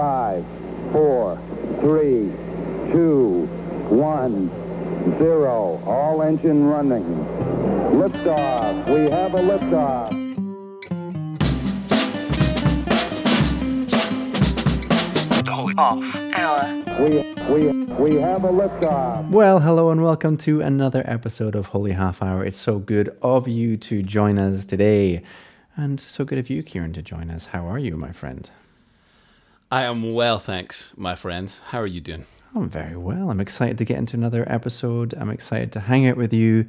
[0.00, 0.46] Five,
[0.92, 1.38] four,
[1.80, 2.32] three,
[2.90, 3.44] two,
[3.90, 4.48] one,
[5.18, 5.78] zero.
[5.84, 7.04] All engine running.
[7.92, 8.88] Liftoff.
[8.88, 10.16] We have a liftoff.
[15.76, 16.82] Off hour.
[17.04, 19.28] We, we, we have a liftoff.
[19.28, 22.42] Well, hello and welcome to another episode of Holy Half Hour.
[22.46, 25.22] It's so good of you to join us today.
[25.76, 27.44] And so good of you, Kieran, to join us.
[27.44, 28.48] How are you, my friend?
[29.70, 31.52] I am well, thanks, my friend.
[31.66, 32.24] How are you doing?
[32.54, 33.30] I'm very well.
[33.30, 35.14] I'm excited to get into another episode.
[35.16, 36.66] I'm excited to hang out with you.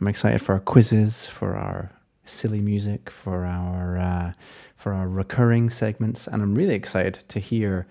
[0.00, 1.90] I'm excited for our quizzes, for our
[2.24, 4.32] silly music, for our uh,
[4.76, 7.86] for our recurring segments, and I'm really excited to hear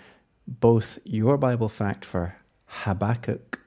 [0.47, 3.59] both your Bible fact for Habakkuk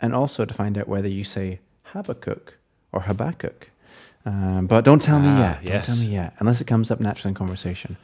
[0.00, 2.58] and also to find out whether you say Habakkuk
[2.92, 3.70] or Habakkuk.
[4.26, 5.54] Um, but don't tell me Ah, yet.
[5.62, 5.86] Don't yes.
[5.86, 7.96] tell me yet, unless it comes up naturally in conversation,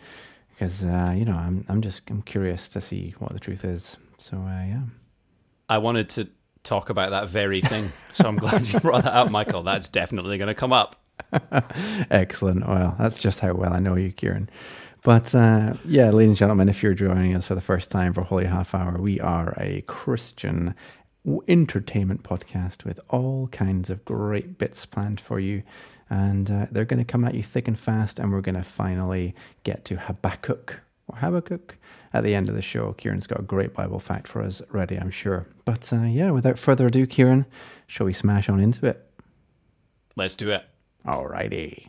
[0.62, 3.96] because uh, you know I'm I'm just I'm curious to see what the truth is.
[4.16, 4.82] So uh, yeah.
[5.68, 6.28] I wanted to
[6.62, 9.64] talk about that very thing, so I'm glad you brought that up, Michael.
[9.64, 11.02] That's definitely going to come up.
[12.10, 12.68] Excellent.
[12.68, 14.48] Well, that's just how well I know you, Kieran.
[15.02, 18.22] But uh, yeah, ladies and gentlemen, if you're joining us for the first time for
[18.22, 20.76] Holy Half Hour, we are a Christian
[21.48, 25.62] entertainment podcast with all kinds of great bits planned for you.
[26.10, 28.62] And uh, they're going to come at you thick and fast, and we're going to
[28.62, 29.34] finally
[29.64, 31.76] get to Habakkuk or Habakkuk
[32.12, 32.92] at the end of the show.
[32.92, 35.46] Kieran's got a great Bible fact for us ready, I'm sure.
[35.64, 37.46] But uh, yeah, without further ado, Kieran,
[37.86, 39.06] shall we smash on into it?
[40.16, 40.64] Let's do it.
[41.06, 41.88] Alrighty.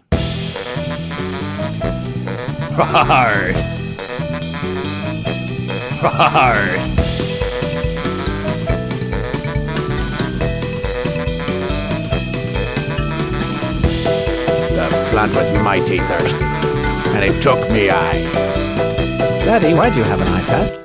[2.76, 3.54] Rawr.
[6.04, 6.93] Rawr.
[15.14, 18.14] Plant was mighty thirsty, and it took me I.
[19.46, 20.84] Daddy, why do you have an iPad?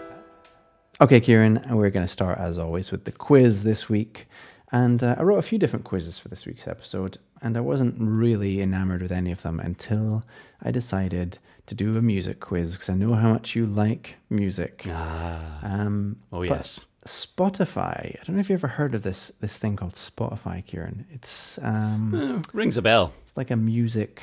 [1.00, 4.26] Okay, Kieran, we're going to start as always with the quiz this week.
[4.70, 7.94] And uh, I wrote a few different quizzes for this week's episode, and I wasn't
[7.98, 10.22] really enamored with any of them until
[10.62, 14.84] I decided to do a music quiz because I know how much you like music.
[14.90, 15.58] Ah.
[15.62, 16.84] Um, Oh, yes.
[17.06, 18.16] Spotify.
[18.16, 21.06] I don't know if you've ever heard of this this thing called Spotify, Kieran.
[21.12, 23.12] It's um, Eh, rings a bell.
[23.22, 24.22] it's like a music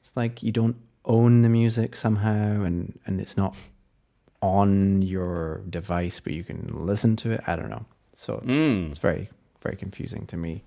[0.00, 3.54] it's like you don't own the music somehow and and it's not
[4.42, 7.84] on your device but you can listen to it i don't know
[8.16, 8.90] so Mm.
[8.90, 9.28] it's very
[9.62, 10.62] very confusing to me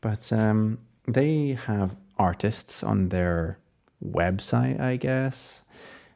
[0.00, 3.58] but um they have artists on their
[4.02, 5.62] website i guess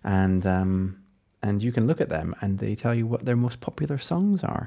[0.04, 0.98] and um
[1.46, 4.42] and you can look at them and they tell you what their most popular songs
[4.44, 4.66] are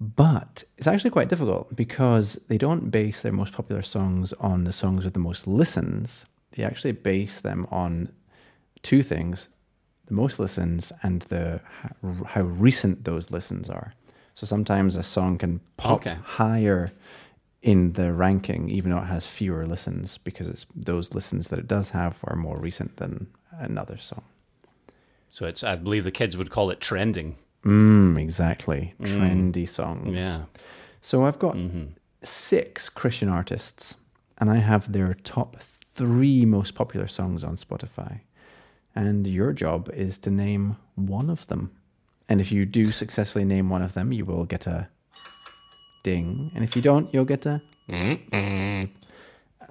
[0.00, 4.72] but it's actually quite difficult because they don't base their most popular songs on the
[4.72, 6.26] songs with the most listens.
[6.52, 8.12] They actually base them on
[8.82, 9.48] two things
[10.06, 11.60] the most listens and the
[12.26, 13.94] how recent those listens are.
[14.34, 16.18] So sometimes a song can pop Okay.
[16.22, 16.92] higher
[17.62, 21.66] in the ranking, even though it has fewer listens, because it's those listens that it
[21.66, 24.24] does have are more recent than another song.
[25.34, 27.34] So it's, I believe the kids would call it trending.
[27.64, 28.94] Mm, exactly.
[29.02, 30.14] Trendy songs.
[30.14, 30.44] Yeah.
[31.00, 31.56] So I've got
[32.22, 33.96] six Christian artists,
[34.38, 35.56] and I have their top
[35.96, 38.20] three most popular songs on Spotify.
[38.94, 41.72] And your job is to name one of them.
[42.28, 44.86] And if you do successfully name one of them, you will get a
[46.04, 46.52] ding.
[46.54, 47.60] And if you don't, you'll get a.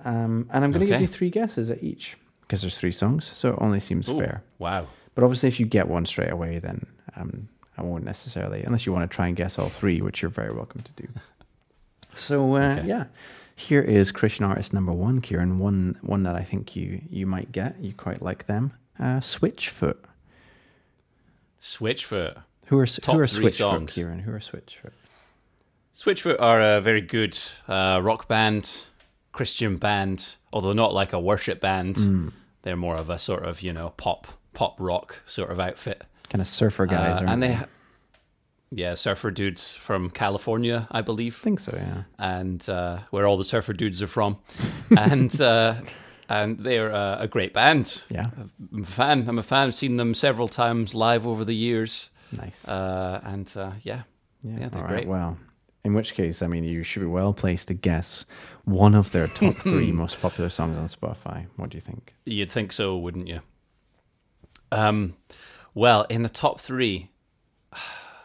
[0.04, 3.32] Um, and I'm going to give you three guesses at each because there's three songs,
[3.34, 4.44] so it only seems Ooh, fair.
[4.60, 4.88] Wow.
[5.16, 6.86] But obviously, if you get one straight away, then
[7.16, 7.48] um,
[7.78, 10.52] I won't necessarily, unless you want to try and guess all three, which you're very
[10.54, 11.08] welcome to do.
[12.16, 12.88] So uh, Okay.
[12.88, 13.06] yeah,
[13.56, 15.58] here is Christian artist number one, Kieran.
[15.58, 17.76] One one that I think you you might get.
[17.80, 18.72] You quite like them.
[19.00, 19.98] Uh, Switchfoot.
[21.60, 22.44] Switchfoot.
[22.68, 23.96] Who are Top who are Switchfoot, songs.
[23.96, 24.20] Kieran?
[24.20, 24.92] Who are Switchfoot?
[25.96, 27.38] Switchfoot are a very good
[27.68, 28.86] uh, rock band,
[29.32, 31.98] Christian band, although not like a worship band.
[31.98, 32.28] Hmm.
[32.64, 36.04] They're more of a sort of you know pop pop rock sort of outfit.
[36.30, 37.66] Kind of surfer guys, Uh, and they, they?
[38.72, 41.76] yeah, surfer dudes from California, I believe, I think so.
[41.76, 42.04] Yeah.
[42.18, 44.38] and uh, where all the surfer dudes are from,
[44.98, 45.76] and uh,
[46.30, 48.06] and they're uh, a great band.
[48.10, 48.30] Yeah.
[48.74, 49.28] I'm a fan.
[49.30, 49.68] I'm a fan.
[49.68, 52.68] I've seen them several times live over the years, Nice.
[52.68, 54.04] uh, and uh, yeah,
[54.42, 54.90] yeah, they're all right.
[54.90, 55.08] great.
[55.08, 55.38] Well,
[55.84, 58.26] in which case, I mean, you should be well placed to guess
[58.64, 61.46] one of their top three most popular songs on Spotify.
[61.58, 62.14] What do you think?
[62.26, 63.42] You'd think so, wouldn't you?
[64.74, 65.16] Um,
[65.74, 67.10] well, in the top three,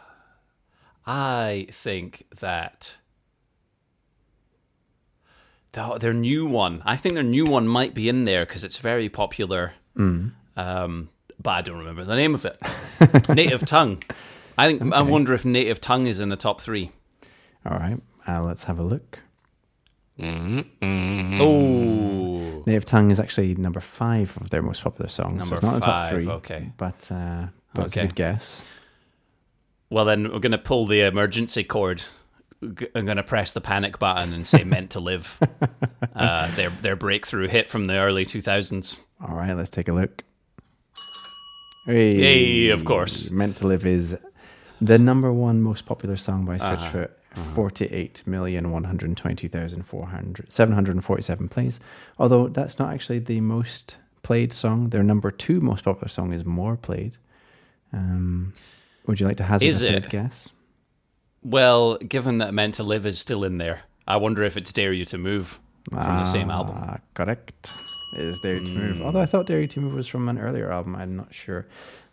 [1.05, 2.97] I think that
[5.73, 6.81] the, their new one.
[6.85, 9.73] I think their new one might be in there because it's very popular.
[10.57, 11.09] Um,
[11.41, 12.57] but I don't remember the name of it.
[13.29, 14.01] Native Tongue.
[14.57, 16.91] I think I wonder if Native Tongue is in the top three.
[17.65, 19.19] All right, uh, let's have a look.
[20.21, 21.78] Oh,
[22.69, 25.33] Native Tongue is actually number five of their most popular songs.
[25.43, 26.27] so Number it's not in the top five, three.
[26.29, 26.71] okay.
[26.77, 28.65] But, uh, but it's a good guess.
[29.89, 32.03] well then we're gonna pull the emergency cord.
[32.61, 35.39] I'm gonna press the panic button and say "Meant to Live."
[36.15, 38.99] Uh, their their breakthrough hit from the early 2000s.
[39.25, 40.23] All right, let's take a look.
[41.85, 43.31] Hey, of course.
[43.31, 44.17] Meant to Live is
[44.81, 46.75] the number one most popular song by Uh-huh.
[46.91, 47.09] Switchfoot.
[47.09, 47.18] 48,122,400
[50.49, 51.79] 747 plays.
[52.17, 54.89] Although that's not actually the most played song.
[54.89, 57.17] Their number two most popular song is more played.
[57.93, 58.53] Um,
[59.05, 60.09] would you like to hazard Is a it?
[60.09, 60.49] guess?
[61.43, 64.91] Well, given that "Meant to Live" is still in there, I wonder if it's "Dare
[64.93, 65.59] You to Move"
[65.89, 66.75] from the same album.
[66.77, 67.71] Ah, Correct.
[68.17, 68.77] It is Dare You to Hmm.
[68.79, 69.01] Move.
[69.01, 70.95] Although I thought Dare You to Move was from an earlier album.
[70.95, 71.65] I'm not sure.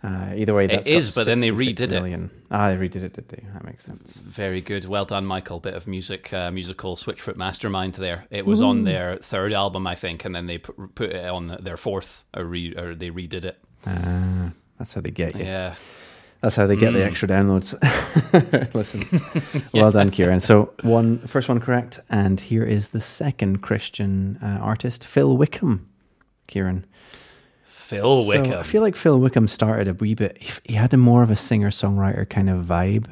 [0.03, 2.31] Uh, either way, that's but then they 66 redid it.
[2.51, 3.43] Ah, they redid it, did they?
[3.55, 4.15] That makes sense.
[4.19, 5.59] Very good, well done, Michael.
[5.59, 8.27] Bit of music, uh, musical Switchfoot mastermind there.
[8.31, 11.57] It was on their third album, I think, and then they put, put it on
[11.61, 13.59] their fourth, or, re, or they redid it.
[13.87, 15.45] Ah, that's how they get you.
[15.45, 15.75] Yeah,
[16.43, 17.09] That's how they get the Hmm.
[17.09, 17.75] extra downloads.
[18.75, 20.41] Listen, well done, Kieran.
[20.41, 25.89] So one first one correct, and here is the second Christian uh, artist, Phil Wickham.
[26.47, 26.85] Kieran.
[27.87, 28.53] Phil So Wickham.
[28.59, 30.39] I feel like Phil Wickham started a wee bit.
[30.41, 33.07] He, he had a more of a singer songwriter kind of vibe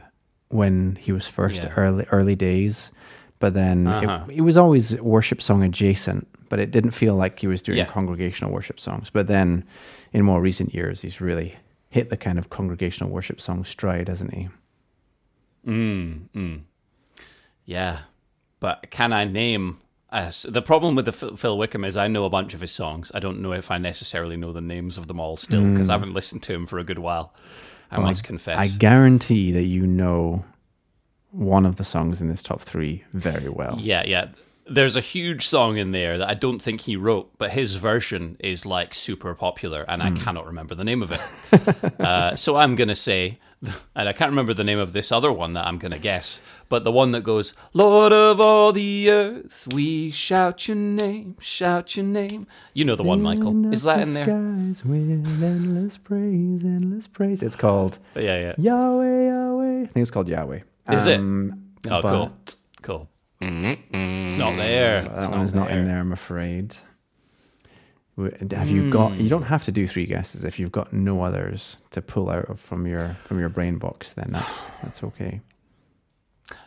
[0.49, 1.73] when he was first Yeah.
[1.77, 2.91] early early days,
[3.39, 4.25] but then Uh-huh.
[4.29, 6.27] it, it was always worship song adjacent.
[6.49, 7.87] But it didn't feel like he was doing Yeah.
[7.87, 9.11] congregational worship songs.
[9.11, 9.65] But then,
[10.13, 11.57] in more recent years, he's really
[11.89, 14.49] hit the kind of congregational worship song stride, hasn't he?
[15.67, 16.61] Mm, mm.
[17.65, 18.01] Yeah,
[18.61, 19.79] but can I name?
[20.15, 20.47] Us?
[20.49, 23.11] The problem with the Phil Phil Wickham is I know a bunch of his songs.
[23.15, 25.95] I don't know if I necessarily know the names of them all still because I
[25.95, 27.35] haven't listened to him for a good while.
[27.91, 28.57] I Well, must confess.
[28.59, 30.45] I guarantee that you know
[31.33, 33.77] one of the songs in this top three very well.
[33.81, 34.29] Yeah, yeah.
[34.67, 38.37] There's a huge song in there that I don't think he wrote, but his version
[38.41, 42.01] is like super popular, and I cannot remember the name of it.
[42.01, 43.39] uh, so I'm gonna say,
[43.95, 46.85] and I can't remember the name of this other one that I'm gonna guess, but
[46.85, 52.05] the one that goes, "Lord of all the earth, we shout your name, shout your
[52.07, 53.73] name." You know the one, Michael.
[53.73, 54.25] Is that in there?
[54.25, 55.11] Skies with
[55.43, 57.43] endless praise, endless praise.
[57.43, 58.55] It's called Yeah, yeah.
[58.59, 59.83] Yahweh, Yahweh.
[59.83, 60.61] I think it's called Yahweh.
[60.93, 61.19] Is it?
[61.19, 61.61] Um,
[61.91, 62.33] Oh, cool.
[62.37, 63.09] but Cool.
[63.41, 65.03] It's not there.
[65.03, 66.77] That one is not in there, I'm afraid.
[68.53, 69.13] Have you got?
[69.13, 69.21] Hmm.
[69.21, 70.45] You don't have to do three guesses.
[70.45, 74.13] If you've got no others to pull out of from your from your brain box,
[74.13, 75.41] then that's that's okay.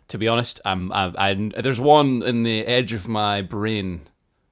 [0.10, 4.02] to be honest, I'm, I, I, there's one in the edge of my brain,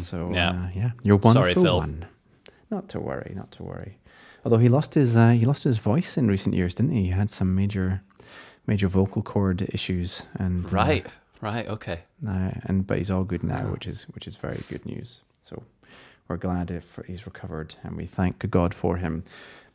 [0.00, 0.50] so yeah.
[0.50, 1.76] uh, yeah, you're one Sorry, for Phil.
[1.78, 2.06] one.
[2.70, 3.98] Not to worry, not to worry.
[4.44, 7.04] Although he lost his uh, he lost his voice in recent years, didn't he?
[7.04, 8.02] He had some major
[8.66, 11.06] major vocal cord issues, and uh, Right,
[11.40, 12.00] right, okay.
[12.26, 15.20] uh, and but he's all good now, which is which is very good news.
[15.42, 15.62] So
[16.28, 19.24] we're glad if he's recovered, and we thank God for him.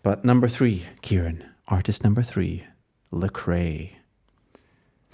[0.02, 2.66] But number three, Kieran, artist number three,
[3.12, 3.92] Lecrae.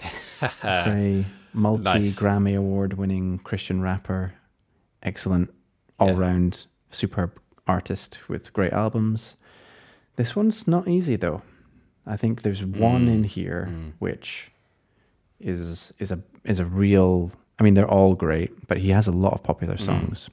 [0.40, 2.18] Lecrae, multi Nice.
[2.20, 4.34] Grammy award winning Christian rapper,
[5.02, 5.52] excellent
[5.98, 9.34] all round superb artist with great albums.
[10.16, 11.42] This one's not easy though.
[12.06, 13.12] I think there's one mm.
[13.12, 13.92] in here mm.
[13.98, 14.50] which
[15.40, 17.32] is is a is a real.
[17.58, 19.80] I mean, they're all great, but he has a lot of popular mm.
[19.80, 20.28] songs.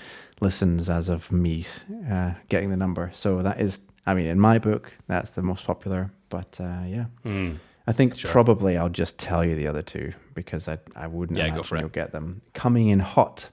[0.41, 1.63] listens as of me
[2.09, 3.11] uh, getting the number.
[3.13, 3.79] So that is,
[4.09, 6.11] I mean, in my book, that's the most popular.
[6.29, 7.53] But uh, yeah, Hmm.
[7.87, 11.55] I think probably I'll just tell you the other two because I I wouldn't Yeah,
[11.55, 11.79] go for it.
[11.79, 12.41] you'll get them.
[12.53, 13.49] Coming in hot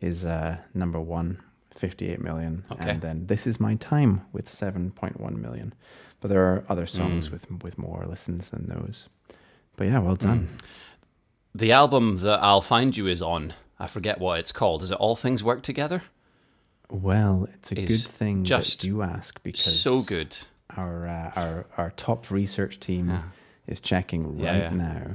[0.00, 1.38] is uh, number one,
[1.74, 2.90] 58 million, Okay.
[2.90, 5.72] and then this is my time with 7.1 million.
[6.20, 7.32] But there are other songs Hmm.
[7.32, 9.08] with with more listens than those.
[9.76, 10.48] But yeah, well done.
[11.54, 14.82] The album that I'll Find You is on, I forget what it's called.
[14.82, 16.02] Is it All Things Work Together?
[16.90, 20.36] Well, it's a good thing just that you ask because So good.
[20.76, 23.12] Our uh, our our top research team
[23.66, 24.70] is checking Yeah, right yeah.
[24.70, 25.14] now.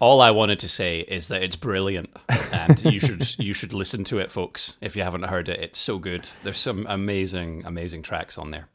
[0.00, 2.10] All I wanted to say is that it's brilliant,
[2.52, 4.76] and you should you should listen to it, folks.
[4.80, 6.28] If you haven't heard it, it's so good.
[6.44, 8.68] There's some amazing amazing tracks on there.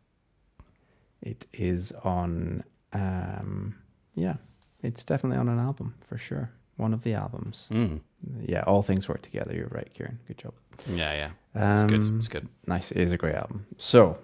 [1.22, 3.76] It is on, um,
[4.16, 4.36] yeah,
[4.82, 6.52] it's definitely on an album for sure.
[6.76, 7.68] One of the albums.
[7.72, 8.02] Mm.
[8.42, 9.54] Yeah, all things work together.
[9.54, 10.20] You're right, Kieran.
[10.28, 10.54] Good job.
[10.88, 12.02] Yeah, yeah, it's good.
[12.02, 12.48] Um, It's good.
[12.68, 12.92] Nice.
[12.92, 13.66] It is a great album.
[13.78, 14.18] So,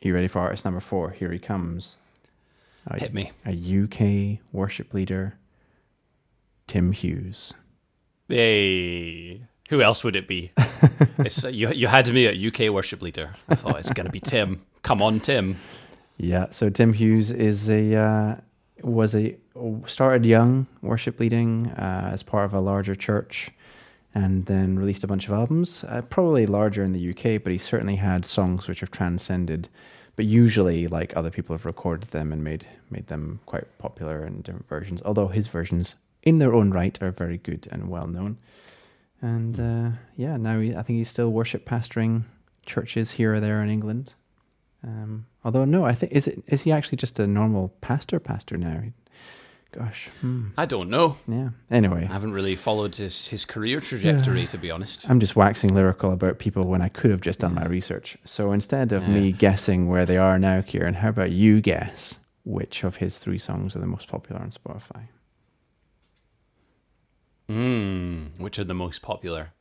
[0.00, 1.10] you ready for artist number four?
[1.10, 1.96] Here he comes.
[2.86, 3.32] A, Hit me.
[3.46, 5.34] A UK worship leader,
[6.66, 7.54] Tim Hughes.
[8.28, 10.52] Hey, who else would it be?
[11.18, 13.36] it's, uh, you you had me at UK worship leader.
[13.48, 14.62] I thought it's gonna be Tim.
[14.82, 15.56] Come on, Tim.
[16.18, 16.46] Yeah.
[16.50, 18.36] So Tim Hughes is a uh,
[18.82, 19.36] was a
[19.86, 23.50] started young worship leading uh, as part of a larger church,
[24.14, 25.84] and then released a bunch of albums.
[25.88, 29.68] Uh, probably larger in the UK, but he certainly had songs which have transcended.
[30.16, 34.42] But usually, like other people have recorded them and made made them quite popular in
[34.42, 35.02] different versions.
[35.04, 38.38] Although his versions, in their own right, are very good and well known.
[39.20, 42.22] And uh, yeah, now he, I think he's still worship pastoring
[42.64, 44.14] churches here or there in England.
[44.84, 48.56] Um, although no, I think is it is he actually just a normal pastor pastor
[48.56, 48.82] now?
[49.74, 51.16] Gosh, hmm, I don't know.
[51.26, 51.48] yeah.
[51.68, 55.10] Anyway, I haven't really followed his his career trajectory, to be honest.
[55.10, 58.16] I'm just waxing lyrical about people when I could have just done my research.
[58.24, 62.84] So instead of me guessing where they are now, Kieran, how about you guess which
[62.84, 65.08] of his three songs are the most popular on Spotify?
[67.48, 69.52] Mm, which are the most popular?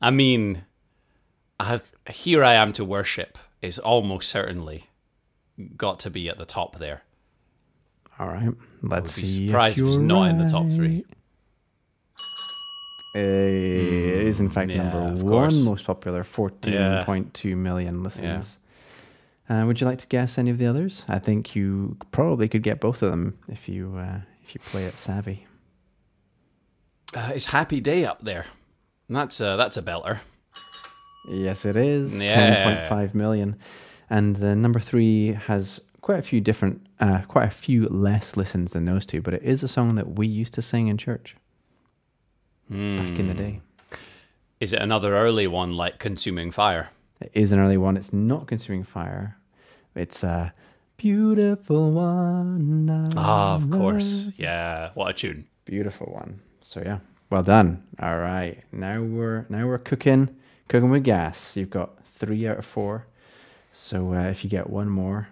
[0.00, 0.64] I mean,
[1.60, 4.84] I, here I am to worship is almost certainly
[5.76, 7.02] got to be at the top there.
[8.18, 8.48] All right,
[8.82, 9.46] let's Would be see.
[9.48, 11.04] surprised if it's not in the top three.
[11.04, 11.16] right.
[13.16, 13.22] It
[14.26, 18.58] is in fact yeah, number one most popular, fourteen point two million listens.
[19.48, 21.04] Uh, would you like to guess any of the others?
[21.06, 24.84] I think you probably could get both of them if you uh, if you play
[24.84, 25.46] it savvy.
[27.14, 28.46] Uh, is Happy Day up there?
[29.08, 30.18] That's a, that's a belter.
[31.28, 32.20] Yes, it is.
[32.20, 32.34] Yeah.
[32.34, 33.56] Ten point five million,
[34.10, 38.72] and the number three has quite a few different, uh, quite a few less listens
[38.72, 39.22] than those two.
[39.22, 41.34] But it is a song that we used to sing in church
[42.68, 43.60] back in the day.
[44.60, 46.90] Is it another early one like Consuming Fire?
[47.22, 47.96] It is an early one.
[47.96, 49.38] It's not consuming fire.
[49.94, 50.52] It's a
[50.98, 53.10] beautiful one.
[53.16, 54.30] Ah, of course.
[54.36, 55.46] Yeah, what a tune.
[55.64, 56.40] beautiful one.
[56.60, 56.98] So yeah,
[57.30, 57.82] well done.
[57.98, 60.36] All right, now we're now we're cooking,
[60.68, 61.56] cooking with gas.
[61.56, 63.06] You've got three out of four.
[63.72, 65.28] So uh, if you get one more,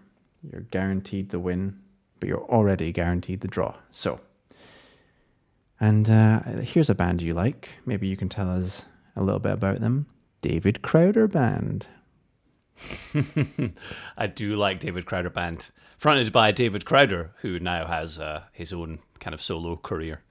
[0.50, 1.78] you're guaranteed the win,
[2.20, 3.75] but you're already guaranteed the draw.
[3.90, 4.20] So,
[5.80, 7.70] and uh, here's a band you like.
[7.87, 8.84] Maybe you can tell us
[9.16, 10.06] a little bit about them.
[10.40, 11.87] David Crowder Band.
[14.16, 18.72] I do like David Crowder Band, fronted by David Crowder, who now has uh, his
[18.72, 20.22] own kind of solo career.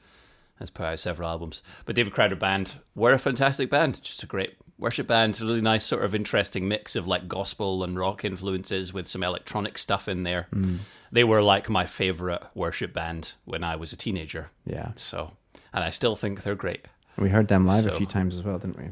[0.59, 1.63] Has put out several albums.
[1.85, 5.39] But David Crowder Band were a fantastic band, just a great worship band.
[5.39, 9.23] A really nice, sort of interesting mix of like gospel and rock influences with some
[9.23, 10.47] electronic stuff in there.
[10.51, 10.77] Hmm.
[11.13, 14.49] They were like my favorite worship band when I was a teenager.
[14.65, 15.31] Yeah, So,
[15.73, 16.85] and I still think they're great.
[17.17, 18.89] we heard them live a few times as well, didn't we?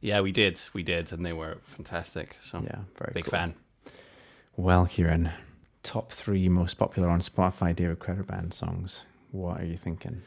[0.00, 2.36] Yeah, we did, we did, and they were fantastic.
[2.40, 3.30] So, Yeah, very big cool.
[3.32, 3.54] fan.
[4.56, 5.30] Well, Kieran,
[5.82, 9.04] top three most popular on Spotify David Crowder Band songs.
[9.32, 10.22] What are you thinking?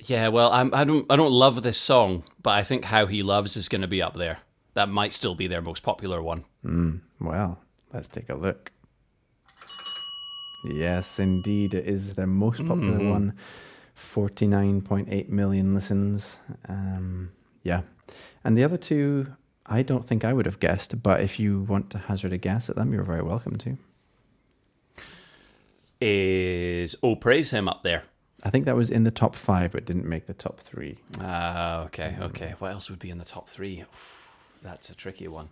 [0.00, 3.22] Yeah, well, I'm, I don't, I don't love this song, but I think "How He
[3.22, 4.38] Loves" is going to be up there.
[4.74, 6.44] That might still be their most popular one.
[7.20, 7.58] Well,
[7.92, 8.70] let's take a look.
[10.64, 13.10] Yes, indeed, it is their most popular Mm-hmm.
[13.10, 13.34] one.
[13.96, 16.38] 49.8 million listens.
[16.68, 17.30] Um,
[17.62, 17.82] yeah.
[18.42, 19.34] And the other two,
[19.66, 22.68] I don't think I would have guessed, but if you want to hazard a guess
[22.68, 23.78] at them, you're very welcome to.
[26.00, 28.02] Is "Oh Praise Him" up there?
[28.44, 30.98] I think that was in the top five, but didn't make the top three.
[31.20, 32.54] Ah, okay, okay.
[32.58, 33.84] What else would be in the top three?
[34.62, 35.48] That's a tricky one.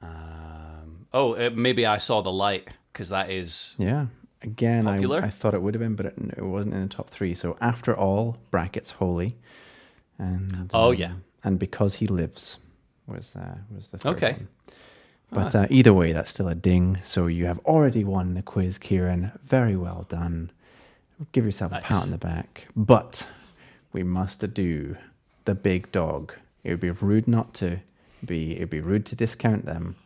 [0.00, 4.06] Um, oh, uh, maybe I saw the light because that is Yeah.
[4.42, 5.22] Again, I, Popular?
[5.22, 7.32] I thought it would have been, but it, it wasn't in the top three.
[7.34, 9.36] So after all, brackets holy,
[10.18, 11.12] and Oh, um, yeah.
[11.44, 12.58] and because he lives
[13.06, 14.32] was uh, was the third Okay.
[14.32, 14.48] one.
[15.30, 16.98] But uh, either way, that's still a ding.
[17.04, 19.30] So you have already won the quiz, Kieran.
[19.44, 20.50] Very well done.
[21.32, 22.02] Give yourself a pat Nice.
[22.04, 22.66] on the back.
[22.74, 23.28] But
[23.92, 24.96] we must do
[25.44, 26.32] the big dog.
[26.64, 27.78] It would be rude not to
[28.24, 28.56] be.
[28.56, 29.96] It'd be rude to discount them.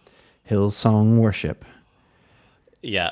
[0.51, 1.65] Hillsong Worship,
[2.83, 3.11] yeah.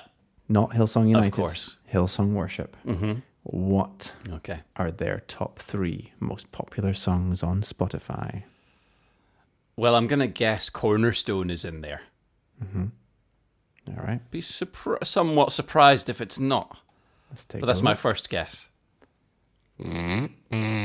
[0.48, 1.28] not Hillsong United.
[1.28, 1.76] Of course.
[1.92, 2.76] Hillsong Worship.
[2.86, 3.14] Mm-hmm.
[3.42, 4.60] What Okay.
[4.76, 8.44] are their top three most popular songs on Spotify?
[9.76, 12.02] Well, I'm gonna guess Cornerstone is in there.
[13.88, 16.78] All right, Be surpri- somewhat surprised if it's not,
[17.34, 17.60] let's take.
[17.60, 18.68] but that's a my first guess.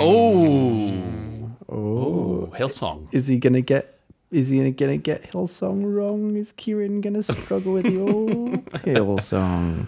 [0.01, 3.07] Oh, Oh, Hillsong.
[3.11, 3.99] is he gonna get?
[4.31, 6.35] Is he gonna get Hillsong wrong?
[6.35, 9.87] Is Kieran gonna struggle with the old Hillsong?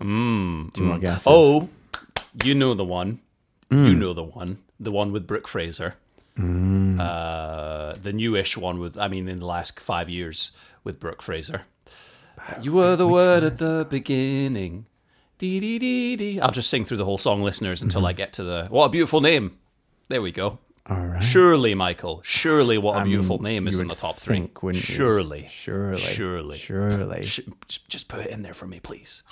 [0.00, 1.00] Mm, Two more mm.
[1.00, 1.26] guesses.
[1.26, 1.68] Oh,
[2.44, 3.20] you know the one.
[3.70, 3.98] You Mm.
[3.98, 4.58] know the one.
[4.78, 5.94] The one with Brooke Fraser.
[6.38, 6.98] Mm.
[7.00, 10.52] Uh, the newish one with, I mean, in the last five years
[10.84, 11.62] with Brooke Fraser.
[12.62, 14.86] You were the word at the beginning.
[15.40, 16.40] Dee dee dee dee.
[16.40, 18.06] I'll just sing through the whole song, listeners, until Mm-hmm.
[18.08, 18.66] I get to the.
[18.68, 19.56] What a beautiful name.
[20.08, 20.58] There we go.
[20.86, 21.22] All right.
[21.22, 22.20] Surely, Michael.
[22.24, 24.36] Surely, what a I mean, beautiful name is in the top three.
[24.36, 24.94] think, wouldn't you?
[24.94, 25.48] Surely.
[25.50, 25.98] Surely.
[26.00, 26.58] Surely.
[26.58, 27.24] Surely.
[27.24, 27.40] Sh-
[27.88, 29.22] just put it in there for me, please.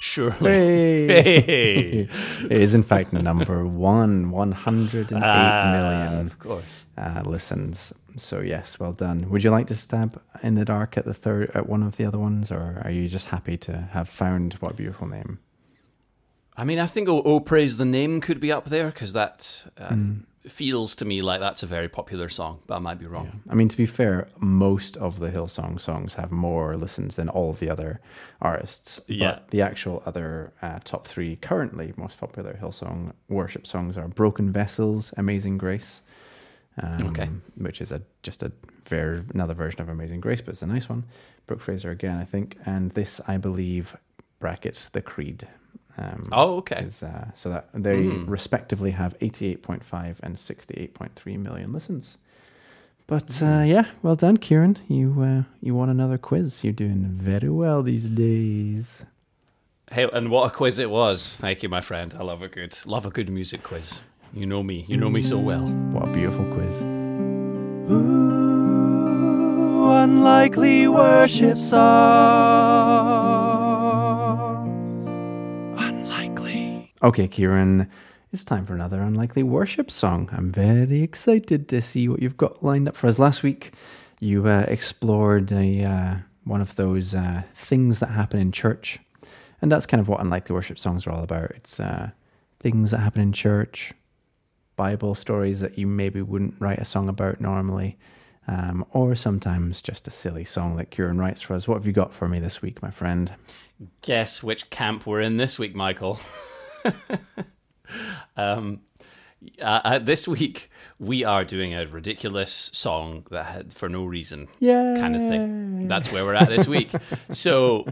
[0.00, 0.36] Surely.
[0.50, 1.06] Hey.
[1.40, 2.08] Hey.
[2.50, 6.86] it is in fact number one, 108 Ah, million Of course.
[6.98, 7.92] uh, listens.
[8.16, 9.28] So yes, well done.
[9.30, 12.04] Would you like to stab in the dark at the third, at one of the
[12.04, 15.38] other ones, or are you just happy to have found what a beautiful name?
[16.56, 19.64] I mean, I think oh, oh Praise the Name could be up there because that
[19.78, 20.24] uh, Mm.
[20.48, 23.42] feels to me like that's a very popular song, but I might be wrong.
[23.50, 27.50] I mean, to be fair, most of the Hillsong songs have more listens than all
[27.50, 28.00] of the other
[28.40, 29.00] artists.
[29.06, 29.32] Yeah.
[29.32, 34.50] But the actual other uh, top three currently most popular Hillsong worship songs are "Broken
[34.52, 36.02] Vessels," "Amazing Grace,"
[36.82, 37.28] um, Okay.
[37.56, 38.50] which is a just a
[38.88, 41.04] ver- another version of "Amazing Grace," but it's a nice one.
[41.46, 43.96] Brooke Fraser again, I think, and this, I believe,
[44.40, 45.46] brackets the Creed.
[45.98, 46.82] Um, Oh, okay.
[46.84, 48.28] is, uh, so that they Mm.
[48.28, 52.18] respectively have 88.5 and 68.3 million listens.
[53.06, 54.78] But uh, yeah, well done, Kieran.
[54.88, 56.64] You uh, you won another quiz.
[56.64, 59.04] You're doing very well these days.
[59.92, 61.36] Hey, and what a quiz it was!
[61.40, 62.12] Thank you, my friend.
[62.18, 64.02] I love a good, love a good music quiz.
[64.34, 64.84] You know me.
[64.88, 65.64] You know me so well.
[65.92, 66.82] What a beautiful quiz.
[69.88, 73.45] unlikely worship songs.
[76.36, 76.92] Unlikely.
[77.02, 77.88] Okay, Kieran,
[78.32, 80.28] it's time for another unlikely worship song.
[80.32, 83.18] I'm very excited to see what you've got lined up for us.
[83.18, 83.72] Last week,
[84.20, 88.98] you uh, explored a uh, one of those uh, things that happen in church,
[89.62, 91.50] and that's kind of what unlikely worship songs are all about.
[91.52, 92.10] It's uh,
[92.60, 93.92] things that happen in church,
[94.76, 97.96] Bible stories that you maybe wouldn't write a song about normally,
[98.48, 101.66] um, or sometimes just a silly song that Kieran writes for us.
[101.66, 103.32] What have you got for me this week, my friend?
[104.02, 106.20] Guess which camp we're in this week, Michael.
[108.36, 108.80] um,
[109.60, 114.48] uh, uh, this week we are doing a ridiculous song that had for no reason
[114.98, 115.88] kind of thing.
[115.88, 116.90] That's where we're at this week.
[117.30, 117.86] so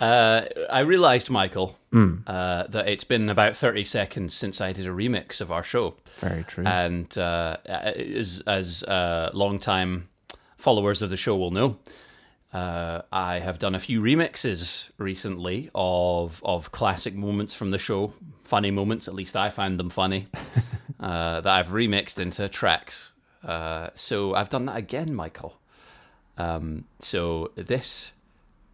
[0.00, 1.78] uh, I realized, Michael,
[2.26, 5.94] uh, that it's been about 30 seconds since I did a remix of our show.
[6.18, 6.64] Very true.
[6.66, 10.08] And uh, as, as uh, long-time
[10.58, 11.78] followers of the show will know,
[12.54, 18.14] uh, I have done a few remixes recently of of classic moments from the show,
[18.44, 19.08] funny moments.
[19.08, 20.26] At least I find them funny.
[21.00, 23.12] uh, that I've remixed into tracks.
[23.42, 25.58] Uh, so I've done that again, Michael.
[26.38, 28.12] Um, so this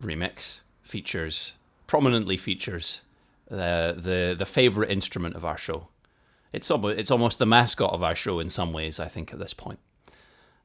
[0.02, 1.54] remix features
[1.86, 3.00] prominently features
[3.48, 5.88] the the the favorite instrument of our show.
[6.52, 9.00] It's almost it's almost the mascot of our show in some ways.
[9.00, 9.78] I think at this point.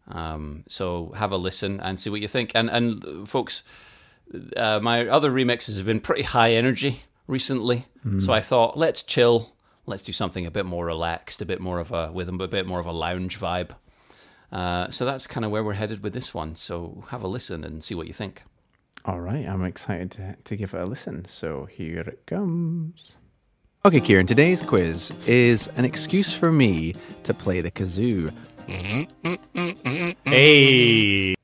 [0.08, 2.52] Um, so have a listen and see what you think.
[2.56, 3.64] And and folks,
[4.56, 7.88] uh, my other remixes have been pretty high energy recently.
[8.20, 9.56] So I thought let's chill.
[9.88, 12.68] Let's do something a bit more relaxed, a bit more of a with a bit
[12.68, 13.72] more of a lounge vibe.
[14.52, 16.56] Uh, so that's kind of where we're headed with this one.
[16.56, 18.44] So have a listen and see what you think.
[19.06, 21.26] All right, I'm excited to, to give it a listen.
[21.28, 23.18] So here it comes.
[23.86, 28.34] Okay, Kieran, today's quiz is an excuse for me to play the kazoo.
[30.26, 31.36] Hey!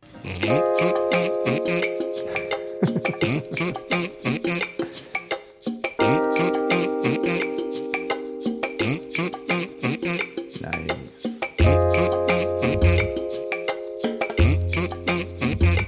[10.64, 10.98] nice.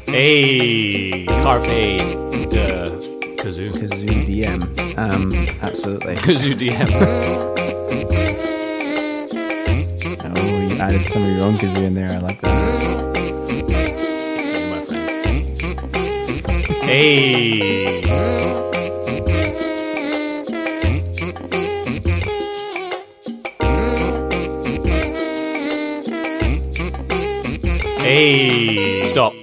[0.05, 1.25] Hey!
[1.41, 1.97] Carpe
[3.41, 3.71] kazoo.
[3.71, 4.02] kazoo.
[4.33, 4.97] DM.
[4.97, 6.15] Um, absolutely.
[6.25, 6.87] Kazoo DM.
[10.25, 12.09] Oh, you added some of your own kazoo in there.
[12.09, 12.73] I like that.
[16.83, 18.01] Hey.
[27.99, 29.09] Hey.
[29.11, 29.42] Stop.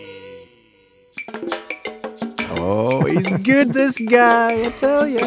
[3.39, 4.63] Good, this guy.
[4.67, 5.21] I tell you.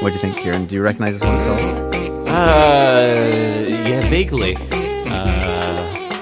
[0.00, 0.66] what do you think, Kieran?
[0.66, 1.90] Do you recognize this one at all?
[2.28, 4.56] Uh, yeah, vaguely.
[5.10, 6.20] Uh,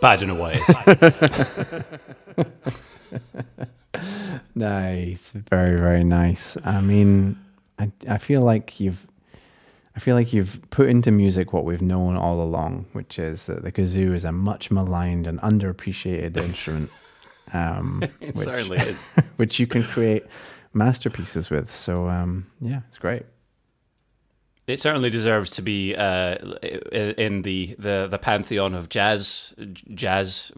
[0.00, 0.62] but I don't know what it
[2.38, 2.44] is.
[4.54, 6.58] Nice, very very nice.
[6.64, 7.38] I mean,
[7.78, 9.06] I I feel like you've,
[9.94, 13.62] I feel like you've put into music what we've known all along, which is that
[13.62, 16.90] the kazoo is a much maligned and underappreciated instrument.
[17.54, 19.10] Um, It which, certainly is.
[19.36, 20.24] which you can create
[20.72, 21.70] masterpieces with.
[21.70, 23.24] So um, yeah, it's great.
[24.66, 29.54] It certainly deserves to be uh, in the, the, the pantheon of jazz
[29.92, 30.52] jazz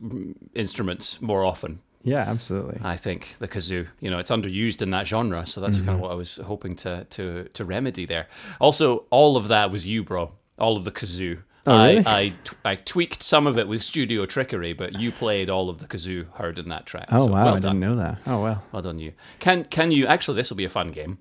[0.54, 1.80] instruments more often.
[2.04, 2.80] Yeah, absolutely.
[2.82, 5.94] I think the kazoo, you know, it's underused in that genre, so that's kind of
[5.94, 6.02] mm-hmm.
[6.02, 8.28] what I was hoping to to to remedy there.
[8.60, 10.32] Also, all of that was you, bro.
[10.58, 11.42] All of the kazoo.
[11.66, 12.04] Oh, really?
[12.04, 15.70] I, I t- I tweaked some of it with studio trickery, but you played all
[15.70, 17.08] of the kazoo heard in that track.
[17.10, 18.18] Oh so wow, well I didn't know that.
[18.26, 18.62] Oh well.
[18.70, 19.12] Well done, you.
[19.40, 20.36] Can can you actually?
[20.36, 21.18] This will be a fun game.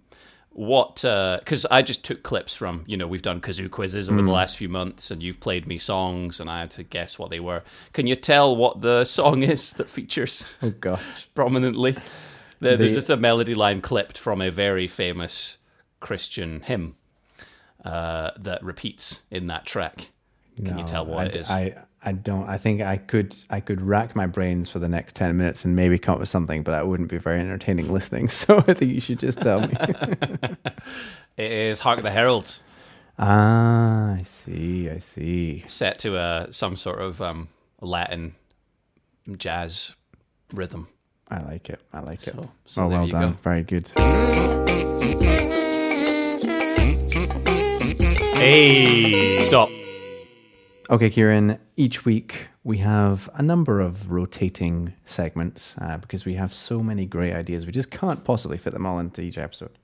[0.54, 0.96] What?
[1.02, 4.34] Because I just took clips from you know we've done kazoo quizzes over the Mm.
[4.34, 7.40] last few months, and you've played me songs, and I had to guess what they
[7.40, 7.64] were.
[7.94, 11.02] Can you tell what the song is that features Oh gosh.
[11.36, 11.96] prominently?
[12.60, 15.58] There- There's just a melody line clipped from a very famous
[16.00, 16.96] Christian hymn
[17.84, 20.10] uh, that repeats in that track.
[20.64, 21.50] Can you tell what I, it is?
[21.50, 22.48] I I don't.
[22.50, 25.76] I think I could I could rack my brains for the next ten minutes and
[25.76, 28.28] maybe come up with something, but that wouldn't be very entertaining listening.
[28.34, 29.74] So I think you should just tell me.
[31.38, 32.62] it is "Hark the Herald."
[33.20, 34.90] ah, I see.
[34.90, 35.64] I see.
[35.68, 37.48] set to a some sort of um,
[37.80, 38.36] Latin
[39.38, 39.96] jazz
[40.54, 40.88] rhythm.
[41.30, 41.80] I like it.
[41.94, 42.34] I like it.
[42.34, 43.32] So- so oh, well done.
[43.32, 43.38] go.
[43.44, 43.92] Very good.
[48.36, 49.70] Hey, stop.
[50.90, 51.60] Okay, Kieran.
[51.78, 57.06] Each week we have a number of rotating segments uh, because we have so many
[57.06, 57.66] great ideas.
[57.66, 59.78] We just can't possibly fit them all into each episode.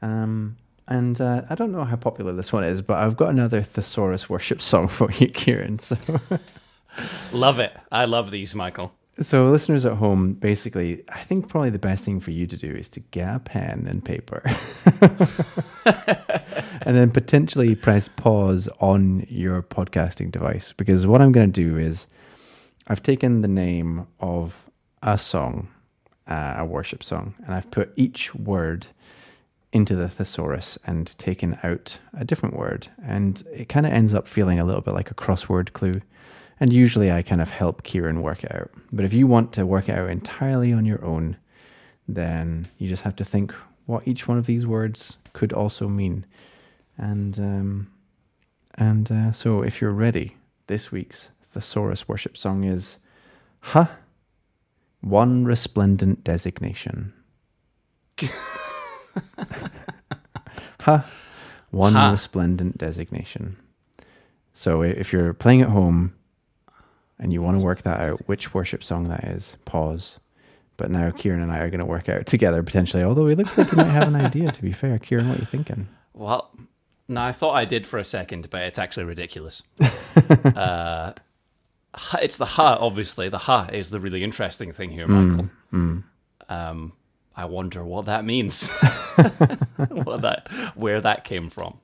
[0.00, 0.56] Um,
[0.88, 4.28] and uh, I don't know how popular this one is, but I've got another thesaurus
[4.28, 5.78] worship song for you, Kieran.
[5.78, 5.98] So.
[7.32, 7.76] Love it.
[7.92, 8.94] I love these, Michael.
[9.18, 12.70] So, listeners at home, basically, I think probably the best thing for you to do
[12.70, 14.42] is to get a pen and paper
[16.82, 20.72] and then potentially press pause on your podcasting device.
[20.72, 22.06] Because what I'm going to do is
[22.88, 24.66] I've taken the name of
[25.02, 25.68] a song,
[26.28, 28.88] uh, a worship song, and I've put each word
[29.72, 32.88] into the thesaurus and taken out a different word.
[33.02, 36.02] And it kind of ends up feeling a little bit like a crossword clue.
[36.58, 38.70] And usually I kind of help Kieran work it out.
[38.92, 41.36] But if you want to work it out entirely on your own,
[42.08, 43.52] then you just have to think
[43.84, 46.24] what each one of these words could also mean.
[46.96, 47.90] And um,
[48.74, 52.98] and uh, so if you're ready, this week's thesaurus worship song is
[53.60, 53.90] Ha
[55.02, 57.12] One Resplendent Designation.
[60.80, 61.06] ha
[61.70, 62.10] One Ha.
[62.12, 63.56] Resplendent Designation.
[64.54, 66.14] So if you're playing at home
[67.18, 70.18] and you want to work that out, which worship song that is, pause.
[70.76, 73.02] But now Kieran and I are going to work out together potentially.
[73.02, 74.50] Although it looks like you might have an idea.
[74.50, 75.88] To be fair, Kieran, what are you thinking?
[76.12, 76.50] Well,
[77.08, 79.62] no, I thought I did for a second, but it's actually ridiculous.
[80.44, 81.12] uh,
[82.20, 83.28] it's the ha, obviously.
[83.30, 85.48] The ha is the really interesting thing here, Michael.
[86.48, 86.92] Um,
[87.34, 88.66] I wonder what that means.
[89.88, 91.78] what that, where that came from.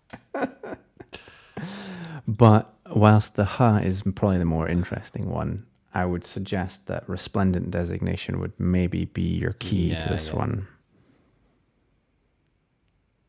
[2.28, 7.70] But whilst the ha is probably the more interesting one, I would suggest that resplendent
[7.70, 10.36] designation would maybe be your key to this yeah.
[10.36, 10.68] one.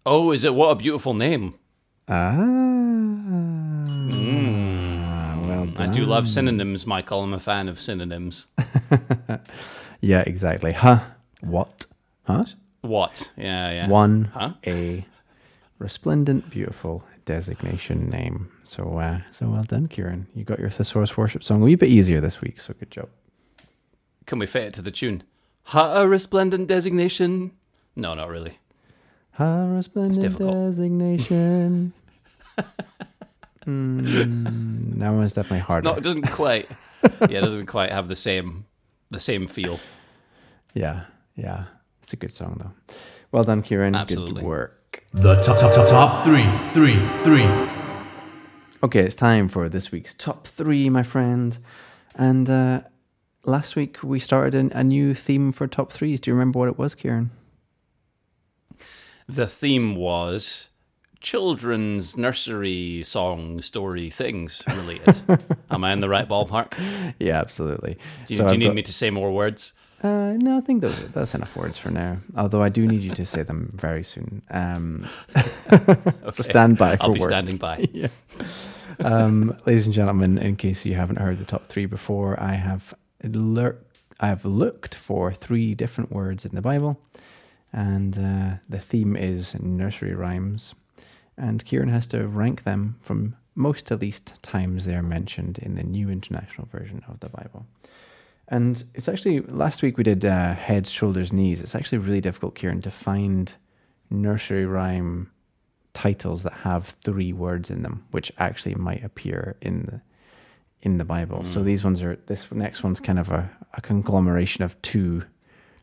[0.05, 1.55] Oh, is it what a beautiful name?
[2.09, 2.35] Ah,
[5.45, 7.21] well I do love synonyms, Michael.
[7.23, 8.47] I'm a fan of synonyms.
[10.03, 10.73] Yeah, exactly.
[10.73, 11.85] Ha, what?
[12.23, 12.43] Huh?
[12.81, 13.31] What?
[13.37, 13.87] Yeah, yeah.
[13.87, 14.55] One, Huh?
[14.67, 15.05] a
[15.79, 18.51] resplendent, beautiful designation name.
[18.63, 20.27] So, uh, so well done, Kieran.
[20.35, 22.59] You got your thesaurus worship song a wee bit easier this week.
[22.61, 23.09] So good job.
[24.25, 25.23] Can we fit it to the tune?
[25.65, 27.51] Ha, a resplendent designation.
[27.95, 28.59] No, not really.
[29.33, 31.93] Ha, resplendent designation.
[33.65, 35.89] Mm, that one's definitely harder.
[35.89, 36.67] No, it doesn't quite.
[37.03, 38.65] yeah, it doesn't quite have the same
[39.09, 39.79] the same feel.
[40.73, 41.05] Yeah,
[41.35, 41.65] yeah.
[42.01, 42.95] It's a good song though.
[43.31, 43.95] Well done, Kieran.
[43.95, 44.41] Absolutely.
[44.41, 44.82] Good work.
[45.13, 47.45] The top, top, top, top three, three, three.
[48.83, 51.57] Okay, it's time for this week's top three, my friend.
[52.15, 52.81] And uh,
[53.45, 56.19] last week we started an, a new theme for top threes.
[56.19, 57.31] Do you remember what it was, Kieran?
[59.27, 60.69] The theme was
[61.21, 65.15] children's nursery song story things related.
[65.71, 66.73] Am I in the right ballpark?
[67.19, 67.97] Yeah, absolutely.
[68.27, 69.73] Do you, So do you need got- me to say more words?
[70.03, 72.17] Uh, no, I think those, that's enough words for now.
[72.35, 74.41] Although I do need you to say them very soon.
[74.51, 75.07] Um,
[76.31, 77.31] So stand by for I'll be words.
[77.31, 77.87] standing by.
[77.93, 78.07] yeah.
[78.99, 82.93] Um, ladies and gentlemen, in case you haven't heard the top three before, I have
[83.23, 83.77] lur-
[84.19, 86.99] I have looked for three different words in the Bible,
[87.71, 90.75] and uh, the theme is nursery rhymes.
[91.37, 95.75] And Kieran has to rank them from most to least times they are mentioned in
[95.75, 97.65] the New International Version of the Bible.
[98.49, 101.61] And it's actually last week we did uh, heads, shoulders, knees.
[101.61, 103.53] It's actually really difficult, Kieran, to find
[104.09, 105.31] nursery rhyme
[105.93, 110.01] titles that have three words in them, which actually might appear in the
[110.81, 111.45] in the Bible.
[111.45, 115.23] So these ones are this next one's kind of a, a conglomeration of two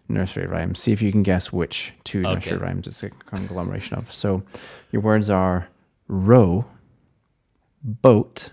[0.09, 0.79] nursery rhymes.
[0.81, 2.35] See if you can guess which two Okay.
[2.35, 4.12] nursery rhymes it's a conglomeration of.
[4.12, 4.42] So
[4.92, 5.68] your words are
[6.09, 6.66] row,
[7.83, 8.51] boat,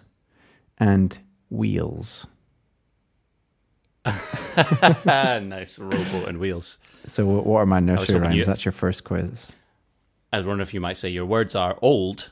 [0.78, 1.18] and
[1.50, 2.28] wheels.
[5.06, 6.80] nice rowboat and wheels.
[7.08, 8.36] So what are my nursery rhymes?
[8.36, 9.48] you- That's your first quiz.
[10.34, 12.32] I was wondering if you might say your words are old,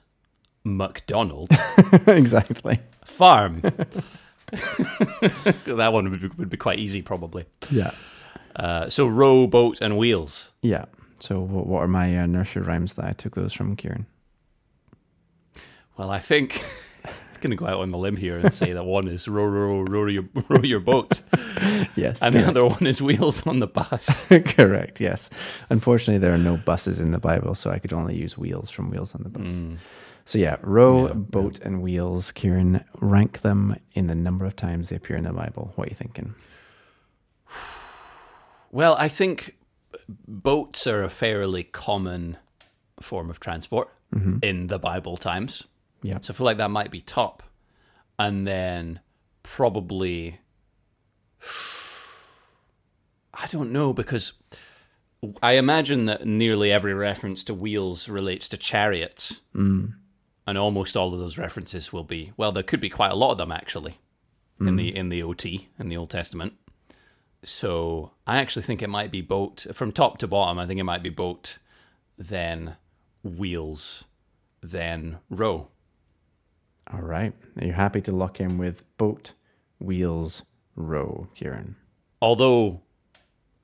[0.66, 1.50] McDonald,
[2.08, 2.80] exactly.
[3.06, 3.62] farm.
[4.52, 7.46] that one would be, would be quite easy, probably.
[7.72, 7.92] Yeah.
[8.56, 10.52] Uh, so row, boat, and wheels.
[10.62, 10.86] Yeah.
[11.20, 14.06] So what, what are my uh, nursery rhymes that I took those from, Kieran?
[15.98, 16.62] Well, I think
[17.46, 19.82] going to go out on the limb here and say that one is row, row,
[19.82, 21.22] row your, row your boat,
[21.96, 22.22] Yes.
[22.22, 24.26] and the other one is wheels on the bus.
[24.46, 25.00] Correct.
[25.00, 25.30] Yes.
[25.70, 28.90] Unfortunately, there are no buses in the Bible, so I could only use wheels from
[28.90, 29.52] Wheels on the Bus.
[29.52, 29.78] Mm.
[30.26, 32.32] So yeah, row, boat, and wheels.
[32.32, 35.72] Kieran, rank them in the number of times they appear in the Bible.
[35.76, 36.34] What are you thinking?
[38.72, 39.56] Well, I think
[40.28, 42.38] boats are a fairly common
[43.00, 44.40] form of transport mm-hmm.
[44.42, 45.68] in the Bible times.
[46.06, 46.20] Yeah.
[46.22, 47.44] So I feel like that might be top.
[48.18, 49.00] And then
[49.44, 50.40] probably,
[53.34, 54.34] I don't know, because
[55.42, 59.42] I imagine that nearly every reference to wheels relates to chariots.
[59.56, 59.94] Mm.
[60.48, 63.32] And almost all of those references will be, well, there could be quite a lot
[63.32, 63.98] of them actually
[64.60, 64.78] in mm.
[64.78, 66.54] the in the OT in the Old Testament.
[67.44, 70.60] So I actually think it might be boat from top to bottom.
[70.60, 71.58] I think it might be boat,
[72.18, 72.78] then
[73.24, 74.06] wheels,
[74.62, 75.70] then row.
[76.94, 77.34] All right.
[77.60, 79.34] Are you happy to lock in with boat,
[79.80, 80.44] wheels,
[80.76, 81.76] row, Kieran?
[82.22, 82.82] Although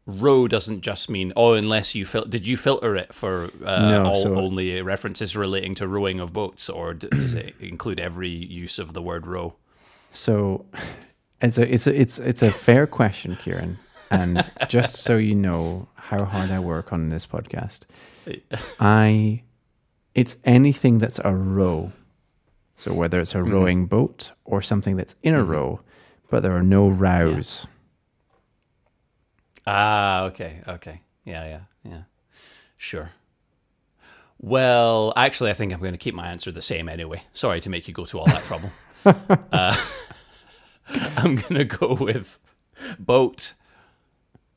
[0.07, 4.05] row doesn't just mean oh, unless you fil- did you filter it for uh, No,
[4.07, 8.29] all, so- only references relating to rowing of boats, or d- does it include every
[8.29, 9.55] use of the word row?
[10.09, 10.65] So
[11.41, 13.77] it's a it's a it's it's a fair question, Kieran.
[14.09, 17.81] And just so you know how hard I work on this podcast,
[18.79, 19.43] I
[20.13, 21.93] it's anything that's a row.
[22.81, 25.81] So whether it's a rowing boat or something that's in a row,
[26.31, 27.67] but there are no rows.
[29.67, 32.01] Ah, okay, okay, yeah, yeah, yeah,
[32.77, 33.11] sure.
[34.39, 37.21] Well, actually, I think I'm going to keep my answer the same anyway.
[37.33, 38.71] Sorry to make you go to all that trouble.
[39.05, 39.79] uh,
[41.17, 42.39] I'm going to go with
[42.97, 43.53] boat,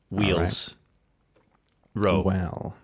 [0.09, 0.73] wheels,
[1.93, 2.21] row.
[2.21, 2.75] Well,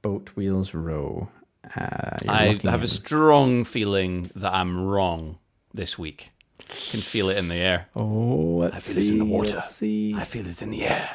[0.00, 1.28] boat wheels row.
[1.76, 5.38] Uh, I have a strong feeling that I'm wrong
[5.72, 6.30] this week.
[6.60, 7.88] I Can feel it in the air.
[7.94, 9.62] Oh, let's feel it in the water.
[9.66, 10.14] See.
[10.24, 11.08] feel it in the air.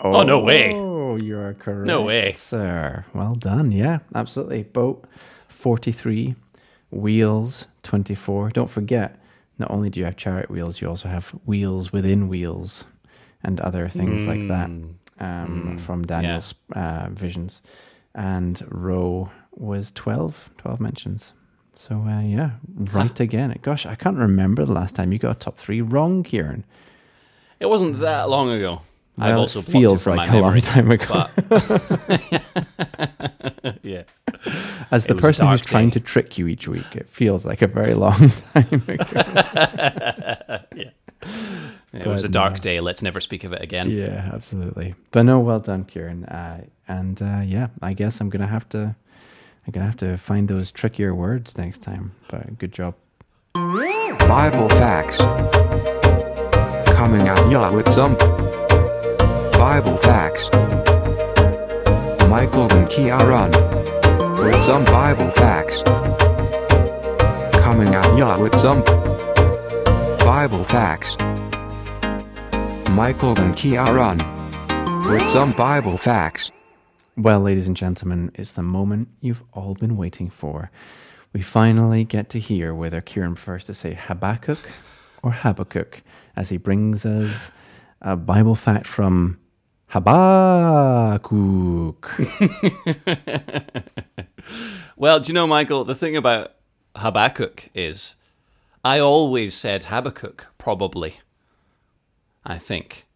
[0.00, 0.72] Oh, no way.
[0.74, 1.86] Oh, you are correct.
[1.86, 2.32] No way.
[2.32, 3.04] sir.
[3.14, 3.72] Well done.
[3.72, 4.62] Yeah, absolutely.
[4.62, 5.04] Boat
[5.48, 6.36] 43,
[6.90, 8.50] wheels 24.
[8.50, 9.18] Don't forget,
[9.58, 12.84] not only do you have chariot wheels, you also have wheels within wheels
[13.42, 14.70] and other things like that
[15.20, 17.60] um, from Daniel's uh, visions.
[18.14, 21.32] And row was 12, 12 mentions.
[21.74, 23.54] So, uh, yeah, right again.
[23.62, 26.64] Gosh, I can't remember the last time you got a top three wrong, Kieran.
[27.60, 28.80] It wasn't that long ago.
[29.20, 31.26] I've also it blocked it feels like a long time ago.
[31.48, 32.42] but-
[33.82, 34.02] yeah.
[34.90, 37.08] As the It was a person who's dark trying to trick you each week, it
[37.08, 39.04] feels like a very long time ago.
[42.00, 42.80] It was a dark day.
[42.80, 43.90] Let's never speak of it again.
[43.90, 44.94] yeah, absolutely.
[45.10, 46.24] But no, well done, Kieran.
[46.24, 48.78] Uh, and uh, yeah, I guess I'm gonna have to.
[48.78, 52.12] I I'm gonna have to find those trickier words next time.
[52.30, 52.94] But good job.
[53.54, 55.18] Bible facts.
[56.96, 58.14] Coming at ya with some
[59.52, 60.48] Bible facts.
[62.28, 63.50] Michael and Kieran
[64.38, 65.82] with some Bible facts.
[67.60, 68.82] Coming at ya with some
[70.24, 71.16] Bible facts.
[72.90, 74.18] Michael and Kieran
[75.08, 76.50] with some Bible facts.
[77.16, 80.70] Well, ladies and gentlemen, it's the moment you've all been waiting for.
[81.32, 84.58] We finally get to hear whether Kieran prefers to say Habakkuk
[85.22, 86.02] or Habakkuk
[86.36, 87.50] as he brings us
[88.00, 89.38] a Bible fact from
[89.88, 91.18] Habakkuk.
[94.98, 96.54] Well, do you know, Michael, the thing about
[96.96, 98.16] Habakkuk is
[98.84, 101.20] I always said Habakkuk, probably.
[102.48, 103.06] I think.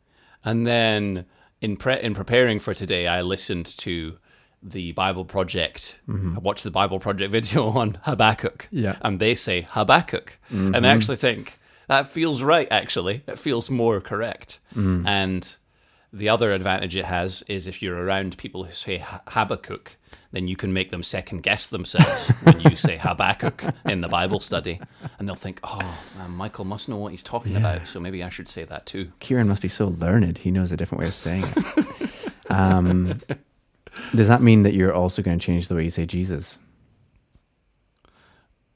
[0.44, 1.24] And then
[1.60, 4.18] in pre- in preparing for today, I listened to
[4.62, 6.00] the Bible Project.
[6.08, 6.36] Mm-hmm.
[6.36, 8.68] I watched the Bible Project video on Habakkuk.
[8.70, 8.96] Yeah.
[9.00, 10.38] And they say Habakkuk.
[10.50, 10.84] And I mm-hmm.
[10.84, 13.22] actually think that feels right, actually.
[13.26, 14.60] It feels more correct.
[14.74, 15.06] Mm-hmm.
[15.06, 15.56] And
[16.12, 19.96] the other advantage it has is if you're around people who say Habakkuk,
[20.30, 24.40] then you can make them second guess themselves when you say Habakkuk in the Bible
[24.40, 24.78] study.
[25.18, 28.28] And they'll think, oh, man, Michael must know what he's talking about, so maybe I
[28.28, 29.12] should say that too.
[29.20, 30.38] Kieran must be so learned.
[30.38, 32.10] He knows a different way of saying it.
[32.50, 33.18] um,
[34.14, 36.58] does that mean that you're also going to change the way you say Jesus?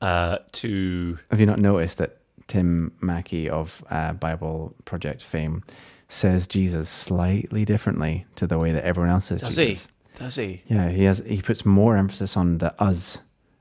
[0.01, 2.18] Uh, to Have you not noticed that
[2.49, 5.62] Tim Mackie of uh, Bible Project fame
[6.09, 9.87] says Jesus slightly differently to the way that everyone else says does Jesus?
[9.87, 10.19] he?
[10.19, 10.62] Does he?
[10.69, 11.19] Yeah, he has.
[11.27, 13.19] He puts more emphasis on the us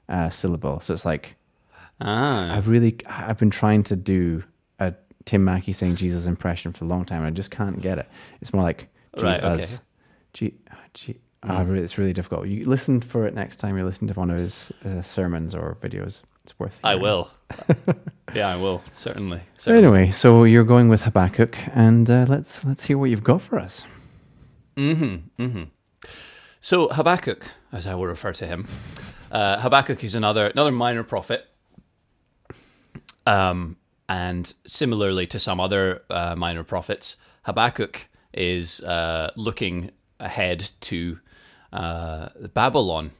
[0.07, 0.79] uh, syllable.
[0.79, 1.35] So it's like
[2.01, 4.43] Ah, I've really, I've been trying to do
[4.79, 4.93] a
[5.25, 8.07] Tim Mackie saying Jesus impression for a long time, and I just can't get it.
[8.41, 9.73] It's more like Right, Jesus.
[9.75, 9.81] okay.
[10.33, 10.53] G,
[10.93, 12.47] G, really, it's really difficult.
[12.47, 15.77] You listen for it next time you listen to one of his uh, sermons or
[15.81, 16.21] videos.
[16.45, 16.77] It's worth.
[16.83, 17.31] I will.
[18.35, 19.39] yeah, I will certainly.
[19.57, 19.87] So certainly.
[19.99, 23.57] anyway, so you're going with Habakkuk, and uh, let's let's hear what you've got for
[23.57, 23.83] us.
[24.77, 25.69] Mhm, mhm.
[26.59, 28.67] So Habakkuk, as I will refer to him,
[29.31, 31.47] uh, Habakkuk is another another minor prophet,
[33.25, 33.77] um,
[34.07, 41.17] and similarly to some other uh, minor prophets, Habakkuk is uh, looking ahead to
[41.73, 43.11] uh, Babylon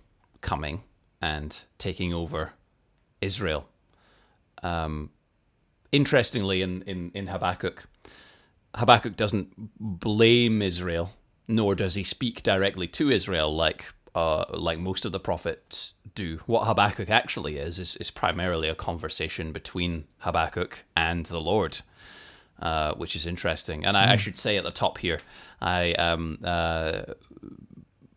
[0.42, 0.84] coming
[1.24, 2.52] and taking over
[3.26, 3.68] Israel.
[4.64, 5.10] Um,
[5.92, 7.88] interestingly, in, in, in Habakkuk,
[8.76, 11.14] Habakkuk doesn't blame Israel,
[11.48, 16.40] nor does he speak directly to Israel like uh, like most of the prophets do.
[16.46, 21.82] What Habakkuk actually is, is is primarily a conversation between Habakkuk and the Lord,
[22.62, 23.86] uh, which is interesting.
[23.86, 25.20] And I, I should say at the top here,
[25.62, 27.02] I am uh,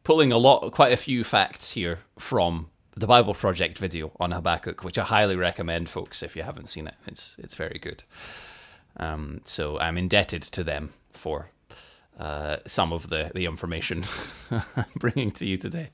[0.04, 4.82] pulling a lot, quite a few facts here from the Bible Project video on Habakkuk,
[4.82, 6.22] which I highly recommend, folks.
[6.22, 8.02] If you haven't seen it, it's it's very good.
[8.96, 11.50] Um, so I'm indebted to them for
[12.18, 14.04] uh, some of the, the information
[14.50, 15.90] I'm bringing to you today.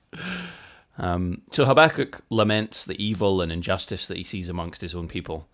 [0.97, 5.49] Um, so Habakkuk laments the evil and injustice that he sees amongst his own people.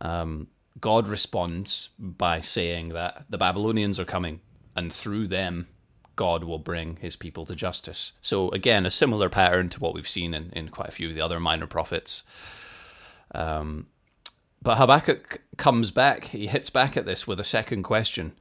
[0.00, 0.48] Um,
[0.80, 4.40] God responds by saying that the Babylonians are coming,
[4.74, 5.66] and through them,
[6.16, 8.12] God will bring his people to justice.
[8.20, 11.14] So, again, a similar pattern to what we've seen in, in quite a few of
[11.14, 12.24] the other minor prophets.
[13.34, 13.86] Um,
[14.62, 18.32] but Habakkuk comes back, he hits back at this with a second question.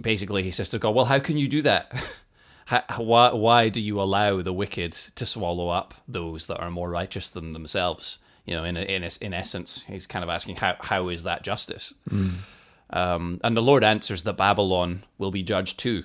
[0.00, 1.92] Basically, he says to God, Well, how can you do that?
[2.96, 7.28] Why, why do you allow the wicked to swallow up those that are more righteous
[7.28, 8.18] than themselves?
[8.46, 11.92] You know, in in in essence, he's kind of asking how how is that justice?
[12.88, 16.04] Um, and the Lord answers that Babylon will be judged too.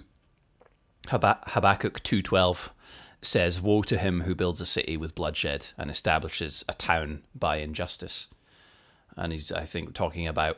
[1.09, 2.73] Hab- Habakkuk two twelve
[3.21, 7.57] says, "Woe to him who builds a city with bloodshed and establishes a town by
[7.57, 8.27] injustice."
[9.17, 10.57] And he's, I think, talking about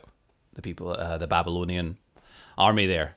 [0.54, 1.96] the people, uh, the Babylonian
[2.56, 3.16] army there.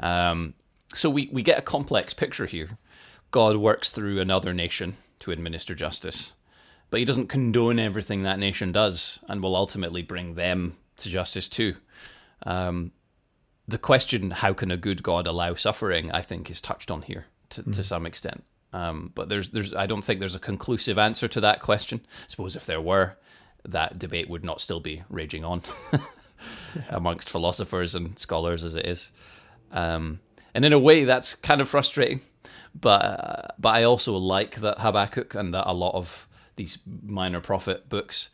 [0.00, 0.54] Um,
[0.92, 2.76] so we, we get a complex picture here.
[3.30, 6.34] God works through another nation to administer justice,
[6.90, 11.48] but he doesn't condone everything that nation does and will ultimately bring them to justice
[11.48, 11.76] too.
[12.44, 12.92] Um,
[13.66, 17.26] the question, how can a good God allow suffering, I think is touched on here
[17.50, 18.44] to, to some extent.
[18.72, 22.00] Um, but there's, there's, I don't think there's a conclusive answer to that question.
[22.24, 23.16] I suppose if there were,
[23.64, 25.62] that debate would not still be raging on
[26.90, 29.12] amongst philosophers and scholars as it is.
[29.70, 30.20] Um,
[30.54, 32.20] and in a way, that's kind of frustrating.
[32.74, 37.40] But uh, but I also like that Habakkuk and that a lot of these minor
[37.40, 38.30] prophet books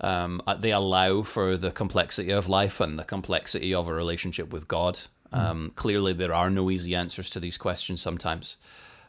[0.00, 4.52] um, uh, they allow for the complexity of life and the complexity of a relationship
[4.52, 4.98] with God.
[5.32, 8.56] Um, Clearly, there are no easy answers to these questions sometimes.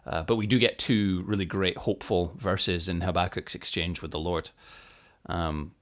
[0.05, 4.19] Uh, but we do get two really great, hopeful verses in Habakkuk's exchange with the
[4.19, 4.49] Lord.
[5.27, 5.73] Um,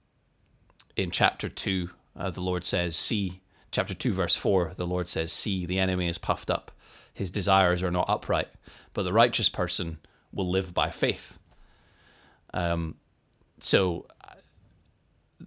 [0.96, 3.42] in chapter 2, uh, the Lord says, See,
[3.72, 6.72] chapter 2, verse 4, the Lord says, See, the enemy is puffed up.
[7.14, 8.50] His desires are not upright,
[8.94, 10.00] but the righteous person
[10.34, 11.40] will live by faith.
[12.54, 12.96] Um,
[13.60, 14.06] so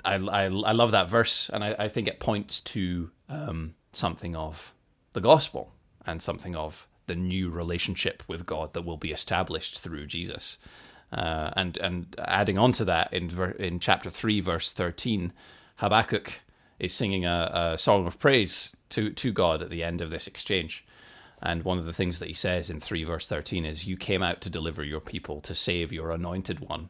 [0.05, 4.34] I, I, I love that verse, and I, I think it points to um, something
[4.34, 4.74] of
[5.12, 5.72] the gospel
[6.07, 10.59] and something of the new relationship with God that will be established through Jesus.
[11.12, 15.32] Uh, and and adding on to that, in ver- in chapter three, verse thirteen,
[15.76, 16.40] Habakkuk
[16.78, 20.26] is singing a, a song of praise to to God at the end of this
[20.26, 20.86] exchange.
[21.43, 24.22] And one of the things that he says in 3 verse 13 is, You came
[24.22, 26.88] out to deliver your people, to save your anointed one.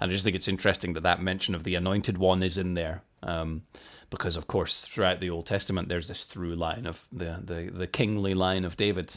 [0.00, 2.74] And I just think it's interesting that that mention of the anointed one is in
[2.74, 3.02] there.
[3.22, 3.62] Um,
[4.10, 7.86] because, of course, throughout the Old Testament, there's this through line of the, the, the
[7.86, 9.16] kingly line of David,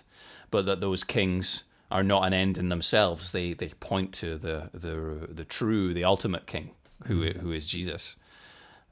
[0.49, 3.32] but that those kings are not an end in themselves.
[3.32, 6.71] They, they point to the, the, the true, the ultimate king,
[7.05, 8.17] who, who is Jesus.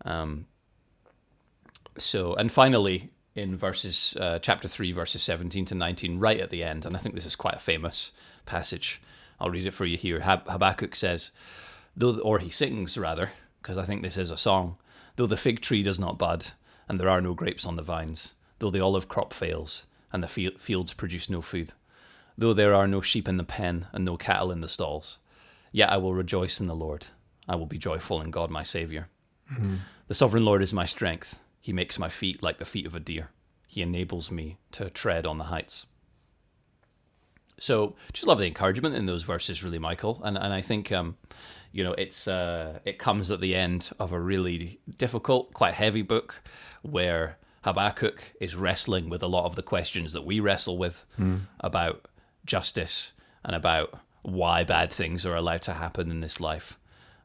[0.05, 0.45] Um,
[1.97, 6.63] so, and finally, in verses uh, chapter 3 verses 17 to 19 right at the
[6.63, 8.11] end and i think this is quite a famous
[8.45, 9.01] passage
[9.39, 11.31] i'll read it for you here Hab- habakkuk says
[11.99, 13.31] though or he sings rather
[13.61, 14.77] because i think this is a song
[15.15, 16.47] though the fig tree does not bud
[16.87, 20.51] and there are no grapes on the vines though the olive crop fails and the
[20.57, 21.73] fields produce no food
[22.37, 25.19] though there are no sheep in the pen and no cattle in the stalls
[25.71, 27.07] yet i will rejoice in the lord
[27.47, 29.07] i will be joyful in god my saviour
[30.07, 32.99] the sovereign lord is my strength he makes my feet like the feet of a
[32.99, 33.29] deer.
[33.67, 35.85] He enables me to tread on the heights.
[37.59, 40.21] So, just love the encouragement in those verses, really, Michael.
[40.23, 41.17] And and I think, um,
[41.71, 46.01] you know, it's uh, it comes at the end of a really difficult, quite heavy
[46.01, 46.41] book,
[46.81, 51.05] where Habakkuk is wrestling with a lot of the questions that we wrestle with
[51.59, 52.07] about
[52.45, 53.13] justice
[53.43, 56.77] and about why bad things are allowed to happen in this life.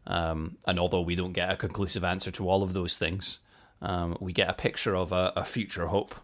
[0.06, 3.38] Um, and although we don't get a conclusive answer to all of those things,
[3.80, 6.14] um, we get a picture of a, a future hope,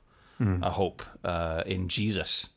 [0.62, 2.48] a hope uh, in Jesus,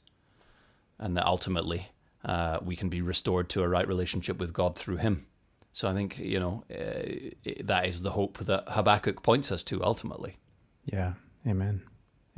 [1.00, 1.88] and that ultimately
[2.26, 5.26] uh, we can be restored to a right relationship with God through Him.
[5.74, 9.84] So I think you know uh, that is the hope that Habakkuk points us to
[9.84, 10.38] ultimately.
[10.86, 11.14] Yeah.
[11.48, 11.82] Amen.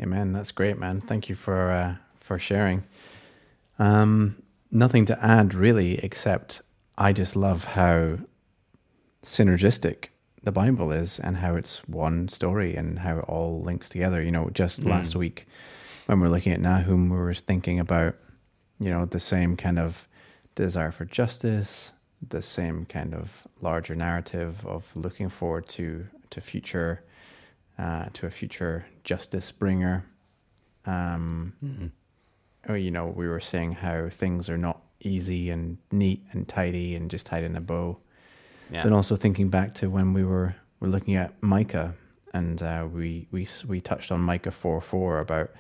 [0.01, 0.33] Amen.
[0.33, 1.01] That's great, man.
[1.01, 2.83] Thank you for uh, for sharing.
[3.77, 6.61] Um, nothing to add really, except
[6.97, 8.19] I just love how
[9.23, 10.07] synergistic
[10.43, 14.21] the Bible is and how it's one story and how it all links together.
[14.21, 15.47] You know, just last week
[16.05, 18.15] when we are looking at Nahum, we were thinking about,
[18.79, 20.07] you know, the same kind of
[20.53, 21.91] desire for justice,
[22.29, 27.03] the same kind of larger narrative of looking forward to to future
[27.77, 30.05] uh, to a future justice bringer.
[30.85, 31.53] Um,
[32.67, 36.95] Or you know, we were saying how things are not easy and neat and tidy
[36.95, 37.97] and just tied in a bow.
[38.71, 38.83] Yeah.
[38.83, 41.93] Then also thinking back to when we were were looking at Micah,
[42.33, 45.51] and uh, we we we touched on Micah four four about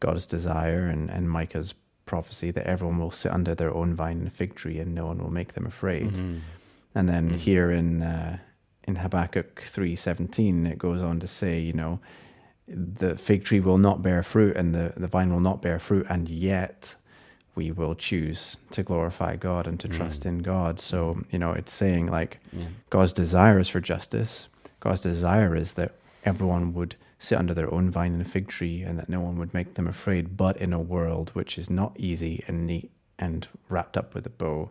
[0.00, 1.74] God's desire and and Micah's
[2.08, 5.18] prophecy that everyone will sit under their own vine and fig tree, and no one
[5.22, 6.12] will make them afraid.
[6.14, 6.38] Mm-hmm.
[6.94, 7.38] And then mm-hmm.
[7.38, 8.38] here in uh,
[8.88, 12.00] in Habakkuk three seventeen, it goes on to say, you know,
[13.00, 16.06] the fig tree will not bear fruit, and the the vine will not bear fruit,
[16.08, 16.96] and yet
[17.54, 19.96] we will choose to glorify God and to mm.
[19.96, 20.80] trust in God.
[20.80, 22.38] So, you know, it's saying like
[22.90, 24.48] God's desire is for justice.
[24.80, 25.90] God's desire is that
[26.24, 29.52] everyone would sit under their own vine and fig tree and that no one would
[29.52, 30.36] make them afraid.
[30.36, 34.30] But in a world which is not easy and neat and wrapped up with a
[34.30, 34.70] bow,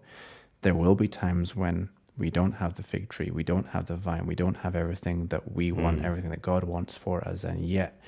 [0.61, 3.95] there will be times when we don't have the fig tree, we don't have the
[3.95, 6.05] vine, we don't have everything that we want, hmm.
[6.05, 8.01] everything that God wants for us, and yet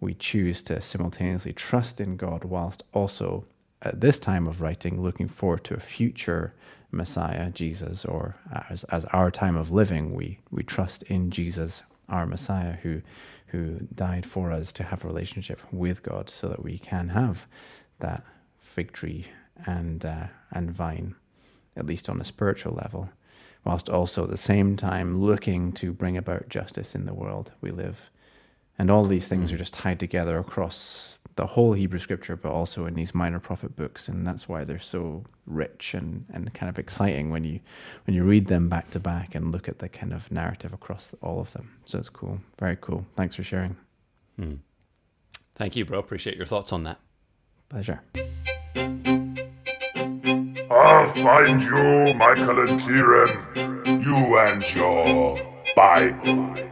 [0.00, 3.46] we choose to simultaneously trust in God whilst also
[3.80, 6.54] at this time of writing looking forward to a future
[6.90, 8.36] Messiah, Jesus, or
[8.70, 13.02] as as our time of living, we we trust in Jesus, our Messiah, who
[13.46, 17.46] who died for us to have a relationship with God, so that we can have
[18.00, 18.24] that
[18.60, 19.26] fig tree
[19.66, 21.14] and uh, and vine,
[21.76, 23.10] at least on a spiritual level,
[23.64, 27.70] whilst also at the same time looking to bring about justice in the world we
[27.70, 28.10] live.
[28.76, 32.86] And all these things are just tied together across the whole Hebrew scripture, but also
[32.86, 36.78] in these minor prophet books, and that's why they're so rich and, and kind of
[36.78, 37.60] exciting when you
[38.06, 41.12] when you read them back to back and look at the kind of narrative across
[41.22, 41.70] all of them.
[41.84, 43.04] So it's cool, very cool.
[43.16, 43.76] Thanks for sharing.
[44.38, 44.54] Hmm.
[45.54, 45.98] Thank you, bro.
[45.98, 46.98] Appreciate your thoughts on that.
[47.68, 48.00] Pleasure.
[50.70, 54.02] I'll find you, Michael and Kieran.
[54.02, 55.40] You and your
[55.76, 56.63] Bible facts.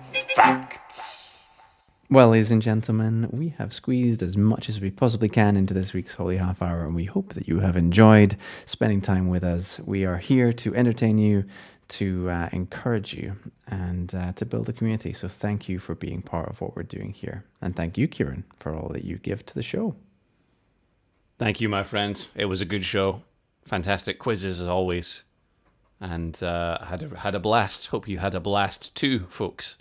[2.12, 5.94] Well, ladies and gentlemen, we have squeezed as much as we possibly can into this
[5.94, 8.36] week's Holy Half Hour, and we hope that you have enjoyed
[8.66, 9.80] spending time with us.
[9.80, 11.46] We are here to entertain you,
[11.88, 13.36] to uh, encourage you,
[13.66, 15.14] and uh, to build a community.
[15.14, 17.46] So thank you for being part of what we're doing here.
[17.62, 19.96] And thank you, Kieran, for all that you give to the show.
[21.38, 22.28] Thank you, my friends.
[22.34, 23.22] It was a good show.
[23.62, 25.24] Fantastic quizzes as always,
[25.98, 27.86] and uh, had a, had a blast.
[27.86, 29.78] Hope you had a blast too, folks.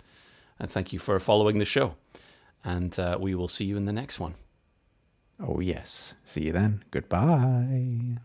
[0.58, 1.96] And thank you for following the show.
[2.64, 4.34] And uh, we will see you in the next one.
[5.40, 6.14] Oh, yes.
[6.24, 6.84] See you then.
[6.90, 8.18] Goodbye.